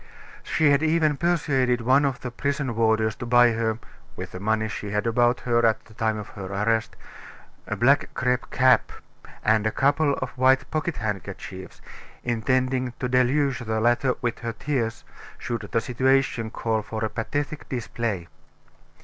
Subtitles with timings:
[0.41, 3.77] She had even persuaded one of the prison warders to buy her
[4.15, 6.95] with the money she had about her at the time of her arrest
[7.67, 8.91] a black crape cap,
[9.45, 11.83] and a couple of white pocket handkerchiefs,
[12.23, 15.03] intending to deluge the latter with her tears,
[15.37, 18.27] should the situation call for a pathetic display.